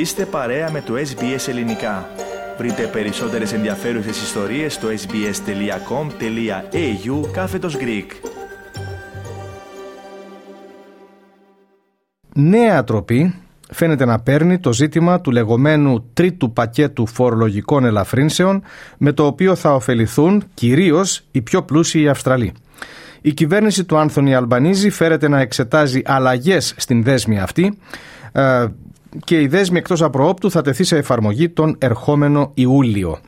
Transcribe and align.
Είστε 0.00 0.24
παρέα 0.24 0.70
με 0.70 0.80
το 0.80 0.94
SBS 0.94 1.48
Ελληνικά. 1.48 2.08
Βρείτε 2.58 2.86
περισσότερες 2.86 3.52
ενδιαφέρουσες 3.52 4.22
ιστορίες 4.22 4.74
στο 4.74 4.88
sbs.com.au 4.88 5.30
κάθετος 7.32 7.76
Greek. 7.76 8.06
Νέα 12.34 12.84
τροπή 12.84 13.34
φαίνεται 13.70 14.04
να 14.04 14.20
παίρνει 14.20 14.58
το 14.58 14.72
ζήτημα 14.72 15.20
του 15.20 15.30
λεγόμενου 15.30 16.10
τρίτου 16.12 16.52
πακέτου 16.52 17.06
φορολογικών 17.06 17.84
ελαφρύνσεων 17.84 18.62
με 18.98 19.12
το 19.12 19.26
οποίο 19.26 19.54
θα 19.54 19.74
ωφεληθούν 19.74 20.44
κυρίως 20.54 21.22
οι 21.30 21.42
πιο 21.42 21.62
πλούσιοι 21.62 22.08
Αυστραλοί. 22.08 22.52
Η 23.20 23.32
κυβέρνηση 23.32 23.84
του 23.84 23.98
Άνθονη 23.98 24.34
Αλμπανίζη 24.34 24.90
φέρεται 24.90 25.28
να 25.28 25.40
εξετάζει 25.40 26.02
αλλαγές 26.04 26.74
στην 26.76 27.02
δέσμη 27.02 27.40
αυτή 27.40 27.78
ε, 28.32 28.66
και 29.24 29.40
η 29.40 29.46
δέσμη 29.46 29.78
εκτός 29.78 30.02
απροόπτου 30.02 30.50
θα 30.50 30.62
τεθεί 30.62 30.84
σε 30.84 30.96
εφαρμογή 30.96 31.48
τον 31.48 31.76
ερχόμενο 31.78 32.50
Ιούλιο. 32.54 33.18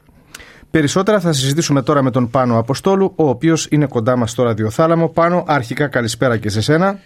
Περισσότερα 0.71 1.21
θα 1.21 1.33
συζητήσουμε 1.33 1.83
τώρα 1.83 2.03
με 2.03 2.11
τον 2.11 2.31
Πάνο 2.31 2.59
Αποστόλου, 2.59 3.13
ο 3.17 3.29
οποίος 3.29 3.67
είναι 3.71 3.87
κοντά 3.87 4.17
μας 4.17 4.31
στο 4.31 4.43
ραδιοθάλαμο. 4.43 5.09
Πάνο, 5.09 5.45
αρχικά 5.47 5.89
καλησπέρα 5.89 6.37
και 6.37 6.49
σε 6.49 6.61
σένα. 6.61 6.99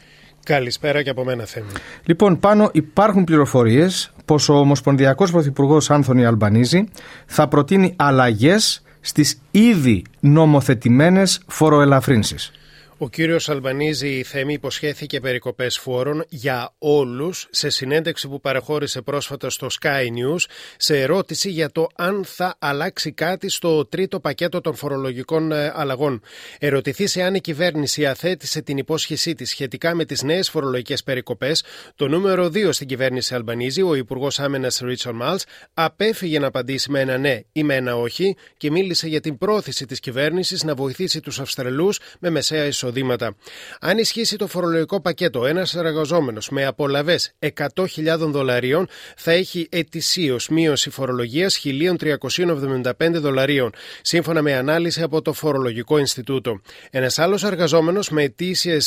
Καλησπέρα 0.45 1.03
και 1.03 1.11
από 1.11 1.25
μένα, 1.25 1.45
Θέμη. 1.45 1.67
Λοιπόν, 2.05 2.39
πάνω 2.39 2.71
υπάρχουν 2.73 3.25
πληροφορίες 3.25 4.13
πως 4.25 4.49
ο 4.49 4.55
Ομοσπονδιακός 4.55 5.31
Πρωθυπουργός 5.31 5.91
Άνθονη 5.91 6.25
Αλμπανίζη 6.25 6.89
θα 7.27 7.49
προτείνει 7.49 7.95
αλλαγές 7.97 8.83
στις 9.01 9.41
ήδη 9.51 10.05
νομοθετημένες 10.21 11.41
φοροελαφρύνσεις. 11.47 12.53
Ο 12.99 13.09
κύριος 13.09 13.49
Αλμπανίζη 13.49 14.23
Θέμη 14.23 14.53
υποσχέθηκε 14.53 15.21
περικοπές 15.21 15.79
φόρων 15.79 16.25
για 16.29 16.75
όλους 16.79 17.49
σε 17.51 17.69
συνέντευξη 17.69 18.29
που 18.29 18.41
παρεχώρησε 18.41 19.03
πρόσφατα 19.03 19.51
στο 19.51 19.67
Sky 19.81 20.03
News 20.03 20.45
σε 20.77 21.01
ερώτηση 21.01 21.51
για 21.51 21.71
το 21.71 21.87
αν 21.97 22.25
θα 22.25 22.57
αλλάξει 22.59 23.13
κάτι 23.13 23.49
στο 23.49 23.87
τρίτο 23.87 24.21
πακέτο 24.21 24.61
των 24.61 24.75
φορολογικών 24.75 25.53
ε, 25.53 25.73
αλλαγών. 25.75 26.23
Ερωτηθεί 26.59 27.07
σε 27.07 27.23
αν 27.23 27.35
η 27.35 27.41
κυβέρνηση 27.41 28.07
αθέτησε 28.07 28.63
την 28.63 28.77
υπόσχεσή 28.77 29.35
της 29.35 29.51
σχετικά 29.51 29.95
με 29.95 30.05
τις 30.05 30.23
νέες 30.23 30.51
φορολογικές 30.51 31.03
περικοπές, 31.03 31.65
το 31.97 32.09
νούμερο 32.09 32.47
2 32.47 32.69
στην 32.71 32.87
κυβέρνηση 32.87 33.35
Αλμπανίζη, 33.35 33.83
ο 33.83 33.95
Υπουργός 33.95 34.41
Άμενας 34.41 34.79
Ρίτσον 34.79 35.15
Μάλς, 35.15 35.45
απέφυγε 35.75 36.39
να 36.39 36.47
απαντήσει 36.47 36.91
με 36.91 37.01
ένα 37.01 37.19
ναι 37.19 37.41
ή 37.53 37.63
με 37.63 37.75
ένα 37.75 37.97
όχι 37.97 38.37
και 38.57 38.71
μίλησε 38.71 39.09
για 39.09 39.21
την 39.21 39.39
πρόθεση 39.39 39.87
της 39.87 40.01
κυβέρνησης 40.01 40.65
να 40.65 40.75
βοηθήσει 40.75 41.21
τους 41.21 41.41
Αυστραλούς 41.41 42.01
με 42.19 42.31
μεσαία 42.31 42.65
εισόδημα 42.65 42.85
εισοδήματα. 42.87 43.37
Αν 43.81 43.99
ισχύσει 43.99 44.37
το 44.37 44.47
φορολογικό 44.47 45.01
πακέτο, 45.01 45.47
ένας 45.47 45.75
εργαζόμενος 45.75 46.49
με 46.49 46.65
απολαυέ 46.65 47.17
100.000 47.39 48.19
δολαρίων 48.19 48.89
θα 49.17 49.33
έχει 49.33 49.69
ετησίως 49.71 50.49
μείωση 50.49 50.91
φορολογίας 50.91 51.63
1.375 51.65 52.93
δολαρίων, 53.13 53.73
σύμφωνα 54.03 54.43
με 54.43 54.55
ανάλυση 54.55 55.03
από 55.03 55.23
το 55.23 55.33
Φορολογικό 55.33 55.99
Ινστιτούτο. 55.99 56.61
Ένας 56.91 57.19
άλλος 57.19 57.45
εργαζόμενος 57.45 58.11
με 58.11 58.23
ετήσιε 58.23 58.79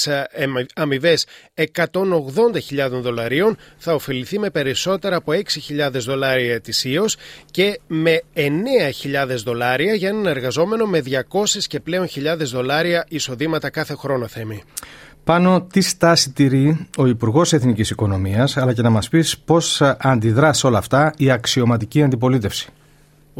αμοιβές 0.76 1.26
180.000 1.54 2.90
δολαρίων 2.90 3.58
θα 3.78 3.94
ωφεληθεί 3.94 4.40
με 4.40 4.50
περισσότερα 4.50 5.16
από 5.16 5.32
6.000 5.32 5.90
δολάρια 5.92 6.54
ετησίως 6.54 7.18
και 7.52 7.80
με 7.88 8.22
9.000 8.34 9.36
δολάρια 9.44 9.94
για 9.94 10.10
έναν 10.10 10.26
εργαζόμενο 10.26 10.86
με 10.86 11.04
200 11.06 11.20
και 11.68 11.80
πλέον 11.80 12.08
χιλιάδες 12.08 12.50
δολάρια 12.50 13.06
εισοδήματα 13.10 13.70
κάθε 13.70 13.89
χρόνο, 13.96 14.28
Θέμη. 14.28 14.64
Πάνω 15.24 15.62
τι 15.62 15.82
στάση 15.82 16.32
τηρεί 16.32 16.88
ο 16.98 17.06
Υπουργός 17.08 17.54
Εθνικής 17.54 17.90
Οικονομίας, 17.90 18.58
αλλά 18.58 18.74
και 18.74 18.82
να 18.82 18.90
μας 18.90 19.10
πεις 19.10 19.38
πώς 19.38 19.82
αντιδρά 19.82 20.54
σε 20.54 20.68
όλα 20.68 20.78
αυτά 20.78 21.14
η 21.18 21.32
αξιωματική 21.32 22.04
αντιπολίτευση. 22.04 22.70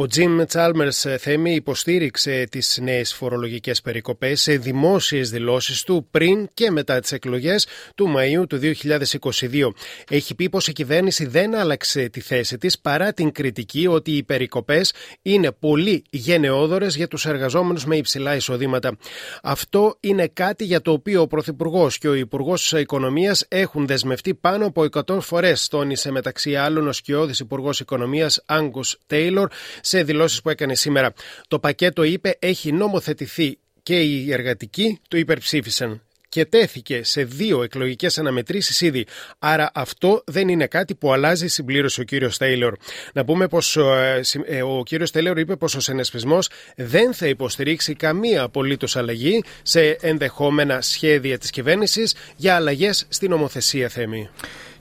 Ο 0.02 0.08
Τζιμ 0.08 0.44
Τσάλμερς 0.44 1.06
Θέμη 1.18 1.54
υποστήριξε 1.54 2.48
τις 2.52 2.80
νέες 2.82 3.14
φορολογικές 3.14 3.82
περικοπές 3.82 4.42
σε 4.42 4.58
δημόσιες 4.58 5.30
δηλώσεις 5.30 5.84
του 5.84 6.08
πριν 6.12 6.50
και 6.54 6.72
μετά 6.72 7.00
τις 7.00 7.12
εκλογές 7.12 7.68
του 7.96 8.14
Μαΐου 8.18 8.48
του 8.50 8.60
2022. 8.60 9.74
Έχει 10.10 10.36
πει 10.36 10.50
πως 10.50 10.68
η 10.68 10.72
κυβέρνηση 10.72 11.26
δεν 11.26 11.56
άλλαξε 11.56 12.10
τη 12.10 12.20
θέση 12.20 12.58
της 12.58 12.80
παρά 12.80 13.14
την 13.14 13.32
κριτική 13.32 13.88
ότι 13.88 14.12
οι 14.12 14.24
περικοπές 14.24 14.94
είναι 15.22 15.52
πολύ 15.52 16.04
γενναιόδορε 16.10 16.88
για 16.88 17.08
τους 17.08 17.26
εργαζόμενους 17.26 17.86
με 17.86 17.96
υψηλά 17.96 18.36
εισοδήματα. 18.36 18.98
Αυτό 19.44 19.98
είναι 20.00 20.28
κάτι 20.28 20.64
για 20.64 20.82
το 20.82 20.92
οποίο 20.92 21.22
ο 21.22 21.28
Πρωθυπουργός 21.28 21.98
και 21.98 22.08
ο 22.08 22.14
Υπουργός 22.14 22.72
Οικονομίας 22.72 23.46
έχουν 23.48 23.88
δεσμευτεί 23.88 24.34
πάνω 24.34 24.66
από 24.66 24.86
100 25.08 25.20
φορές, 25.20 25.68
τόνισε 25.68 26.12
μεταξύ 26.12 26.56
άλλων 26.56 26.88
ο 26.88 26.92
σκιώδης 26.92 27.40
Υπουργός 27.40 27.80
Οικονομίας 27.80 28.44
Άγκο 28.46 28.82
Τέιλορ 29.08 29.50
σε 29.90 30.04
δηλώσεις 30.04 30.42
που 30.42 30.50
έκανε 30.50 30.76
σήμερα. 30.76 31.14
Το 31.48 31.60
πακέτο, 31.60 32.04
είπε, 32.04 32.38
έχει 32.40 32.72
νομοθετηθεί 32.72 33.58
και 33.84 34.00
οι 34.02 34.34
εργατικοί 34.34 35.00
το 35.08 35.18
υπερψήφισαν 35.18 36.02
και 36.30 36.46
τέθηκε 36.46 37.04
σε 37.04 37.24
δύο 37.24 37.64
εκλογικές 37.64 38.18
αναμετρήσεις 38.18 38.82
ήδη. 38.82 39.06
Άρα 39.40 39.72
αυτό 39.74 40.24
δεν 40.26 40.48
είναι 40.48 40.68
κάτι 40.68 40.96
που 40.96 41.14
αλλάζει, 41.14 41.48
συμπλήρωσε 41.48 42.02
ο 42.02 42.04
κύριος 42.04 42.38
Τέιλορ. 42.38 42.76
Να 43.14 43.26
πούμε 43.26 43.48
πως 43.48 43.78
ε, 43.78 44.22
ε, 44.46 44.62
ο 44.62 44.84
κύριος 44.86 45.12
Τέιλορ 45.12 45.40
είπε 45.40 45.56
πως 45.56 45.76
ο 45.76 45.80
συνεσπισμός 45.80 46.50
δεν 46.76 47.14
θα 47.14 47.28
υποστηρίξει 47.28 47.94
καμία 47.94 48.44
απολύτως 48.44 48.96
αλλαγή 48.96 49.44
σε 49.62 49.98
ενδεχόμενα 50.02 50.82
σχέδια 50.82 51.38
της 51.38 51.50
κυβέρνησης 51.50 52.16
για 52.36 52.56
αλλαγές 52.56 53.06
στην 53.10 53.30
νομοθεσία 53.30 53.90
θέμη. 53.90 54.30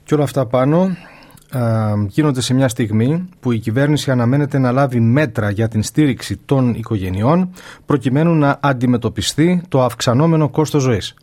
Και 0.04 0.14
όλα 0.14 0.24
αυτά 0.24 0.46
πάνω 0.46 0.96
γίνονται 2.08 2.40
σε 2.40 2.54
μια 2.54 2.68
στιγμή 2.68 3.28
που 3.40 3.52
η 3.52 3.58
κυβέρνηση 3.58 4.10
αναμένεται 4.10 4.58
να 4.58 4.72
λάβει 4.72 5.00
μέτρα 5.00 5.50
για 5.50 5.68
την 5.68 5.82
στήριξη 5.82 6.36
των 6.44 6.74
οικογενειών 6.74 7.50
προκειμένου 7.86 8.34
να 8.34 8.58
αντιμετωπιστεί 8.62 9.62
το 9.68 9.82
αυξανόμενο 9.82 10.48
κόστος 10.48 10.82
ζωής. 10.82 11.14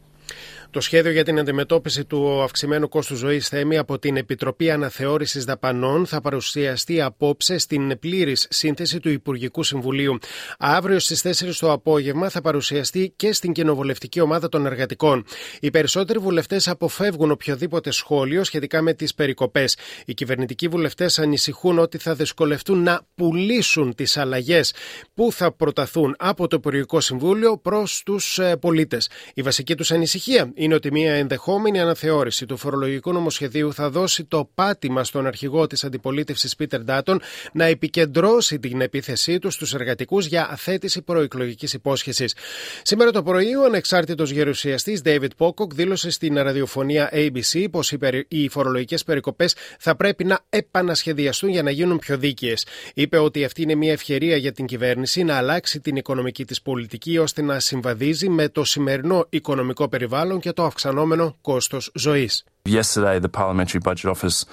Το 0.72 0.82
σχέδιο 0.82 1.12
για 1.12 1.24
την 1.24 1.40
αντιμετώπιση 1.40 2.06
του 2.06 2.42
αυξημένου 2.42 2.90
κόστου 2.90 3.16
ζωής 3.16 3.48
θέμη 3.48 3.78
από 3.78 4.00
την 4.00 4.18
Επιτροπή 4.18 4.72
Αναθεώρησης 4.72 5.44
Δαπανών 5.44 6.06
θα 6.06 6.22
παρουσιαστεί 6.22 7.02
απόψε 7.02 7.58
στην 7.58 8.00
πλήρης 8.00 8.48
σύνθεση 8.50 9.00
του 9.00 9.10
Υπουργικού 9.10 9.64
Συμβουλίου. 9.64 10.18
Αύριο 10.58 11.00
στις 11.00 11.44
4 11.44 11.56
το 11.60 11.72
απόγευμα 11.72 12.30
θα 12.30 12.42
παρουσιαστεί 12.42 13.14
και 13.16 13.34
στην 13.34 13.52
κοινοβουλευτική 13.52 14.20
ομάδα 14.20 14.50
των 14.50 14.66
εργατικών. 14.66 15.26
Οι 15.60 15.72
περισσότεροι 15.72 16.20
βουλευτές 16.20 16.68
αποφεύγουν 16.68 17.32
οποιοδήποτε 17.32 17.92
σχόλιο 17.92 18.44
σχετικά 18.44 18.82
με 18.82 18.94
τις 18.94 19.14
περικοπές. 19.14 19.78
Οι 20.06 20.14
κυβερνητικοί 20.14 20.68
βουλευτές 20.68 21.20
ανησυχούν 21.20 21.80
ότι 21.80 21.98
θα 21.98 22.14
δυσκολευτούν 22.14 22.84
να 22.84 23.02
πουλήσουν 23.16 23.96
τις 23.96 24.18
αλλαγές 24.18 24.74
που 25.16 25.32
θα 25.32 25.52
προταθούν 25.52 26.16
από 26.18 26.48
το 26.48 26.56
Υπουργικό 26.56 27.00
Συμβούλιο 27.00 27.58
προς 27.58 28.02
τους 28.06 28.40
ε, 28.40 28.56
πολίτες. 28.58 29.10
Η 29.34 29.42
βασική 29.42 29.76
τους 29.76 29.92
ανησυχία 29.92 30.52
είναι 30.54 30.74
ότι 30.74 30.92
μια 30.92 31.14
ενδεχόμενη 31.14 31.80
αναθεώρηση 31.80 32.46
του 32.46 32.58
φορολογικού 32.58 33.14
νομοσχεδίου 33.14 33.74
θα 33.74 33.90
δώσει 33.90 34.24
το 34.24 34.50
πάτημα 34.56 35.04
στον 35.04 35.28
αρχηγό 35.28 35.68
της 35.68 35.84
αντιπολίτευσης 35.84 36.56
Πίτερ 36.56 36.84
Ντάτον 36.84 37.22
να 37.54 37.66
επικεντρώσει 37.66 38.60
την 38.60 38.82
επίθεσή 38.82 39.40
του 39.40 39.50
στους 39.50 39.74
εργατικούς 39.74 40.26
για 40.26 40.50
αθέτηση 40.52 41.02
προεκλογικής 41.02 41.74
υπόσχεσης. 41.74 42.36
Σήμερα 42.84 43.12
το 43.12 43.24
πρωί, 43.24 43.56
ο 43.56 43.64
ανεξάρτητος 43.64 44.32
γερουσιαστής 44.32 45.02
David 45.06 45.30
Pocock 45.38 45.70
δήλωσε 45.74 46.10
στην 46.10 46.38
ραδιοφωνία 46.38 47.10
ABC 47.14 47.66
πως 47.72 47.94
οι 48.28 48.50
φορολογικές 48.50 49.04
περικοπές 49.04 49.56
θα 49.80 49.96
πρέπει 49.96 50.24
να 50.24 50.40
επανασχεδιαστούν 50.50 51.50
για 51.50 51.64
να 51.64 51.72
γίνουν 51.72 52.00
πιο 52.00 52.18
δίκαιες. 52.18 52.66
Είπε 52.94 53.18
ότι 53.18 53.44
αυτή 53.44 53.62
είναι 53.62 53.76
μια 53.76 53.92
ευκαιρία 53.92 54.38
για 54.38 54.52
την 54.52 54.66
κυβέρνηση 54.66 55.04
να 55.24 55.38
αλλάξει 55.38 55.80
την 55.80 55.96
οικονομική 55.96 56.46
τη 56.46 56.60
πολιτική 56.64 57.18
ώστε 57.18 57.42
να 57.42 57.60
συμβαδίζει 57.60 58.30
με 58.30 58.50
το 58.50 58.64
σημερινό 58.64 59.26
οικονομικό 59.30 59.88
περιβάλλον 59.88 60.40
και 60.40 60.52
το 60.52 60.64
αυξανόμενο 60.64 61.36
κόστος 61.42 61.92
ζωής. 61.96 62.44
Yesterday 62.70 63.20
the 63.22 63.30
Parliamentary 63.42 63.80
Budget 63.84 64.10
Office 64.16 64.46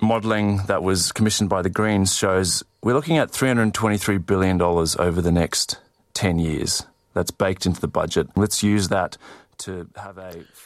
modelling 0.00 0.48
that 0.66 0.82
was 0.82 1.12
commissioned 1.12 1.48
by 1.48 1.62
the 1.62 1.70
Greens 1.78 2.10
shows 2.22 2.62
we're 2.84 2.94
looking 2.94 3.18
at 3.18 3.28
$323 3.32 4.26
billion 4.26 4.60
over 4.60 5.20
the 5.22 5.32
next 5.32 5.78
10 6.14 6.38
years. 6.38 6.84
That's 7.14 7.30
baked 7.30 7.66
into 7.66 7.80
the 7.80 7.88
budget. 7.88 8.28
Let's 8.36 8.62
use 8.62 8.88
that 8.88 9.16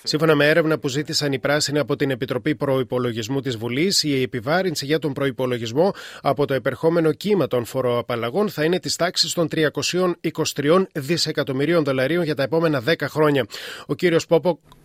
Σύμφωνα 0.02 0.34
με 0.34 0.48
έρευνα 0.48 0.78
που 0.78 0.88
ζήτησαν 0.88 1.32
οι 1.32 1.38
πράσινοι 1.38 1.78
από 1.78 1.96
την 1.96 2.10
Επιτροπή 2.10 2.54
Προπολογισμού 2.54 3.40
της 3.40 3.56
Βουλής, 3.56 4.02
η 4.02 4.22
επιβάρυνση 4.22 4.84
για 4.86 4.98
τον 4.98 5.12
προπολογισμό 5.12 5.94
από 6.22 6.46
το 6.46 6.54
επερχόμενο 6.54 7.12
κύμα 7.12 7.46
των 7.46 7.64
φοροαπαλλαγών 7.64 8.48
θα 8.48 8.64
είναι 8.64 8.78
της 8.78 8.96
τάξης 8.96 9.32
των 9.32 9.48
323 9.48 10.82
δισεκατομμυρίων 10.92 11.84
δολαρίων 11.84 12.24
για 12.24 12.34
τα 12.34 12.42
επόμενα 12.42 12.82
10 12.86 12.94
χρόνια. 13.00 13.46
Ο 13.86 13.94
κύριος 13.94 14.26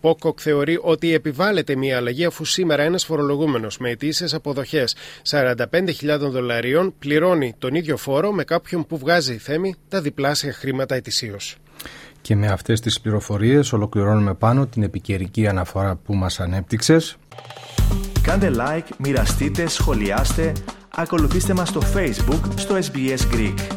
Πόκοκ 0.00 0.38
θεωρεί 0.42 0.78
ότι 0.82 1.12
επιβάλλεται 1.12 1.76
μια 1.76 1.96
αλλαγή 1.96 2.24
αφού 2.24 2.44
σήμερα 2.44 2.82
ένας 2.82 3.04
φορολογούμενος 3.04 3.78
με 3.78 3.90
αιτήσεις 3.90 4.34
αποδοχές 4.34 4.96
45.000 5.30 6.18
δολαρίων 6.18 6.94
πληρώνει 6.98 7.54
τον 7.58 7.74
ίδιο 7.74 7.96
φόρο 7.96 8.32
με 8.32 8.44
κάποιον 8.44 8.86
που 8.86 8.98
βγάζει 8.98 9.36
θέμη 9.36 9.74
τα 9.88 10.00
διπλάσια 10.00 10.52
χρήματα 10.52 10.94
ετησίως. 10.94 11.56
Και 12.26 12.36
με 12.36 12.46
αυτές 12.46 12.80
τις 12.80 13.00
πληροφορίες 13.00 13.72
ολοκληρώνουμε 13.72 14.34
πάνω 14.34 14.66
την 14.66 14.82
επικαιρική 14.82 15.46
αναφορά 15.48 15.96
που 15.96 16.14
μας 16.14 16.40
ανέπτυξες. 16.40 17.16
Κάντε 18.22 18.50
like, 18.54 18.88
μοιραστείτε, 18.98 19.68
σχολιάστε, 19.68 20.52
ακολουθήστε 20.96 21.54
μας 21.54 21.68
στο 21.68 21.80
Facebook 21.94 22.40
στο 22.54 22.74
SBS 22.74 23.34
Greek. 23.34 23.75